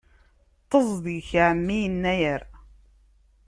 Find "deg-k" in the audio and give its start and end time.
1.05-1.29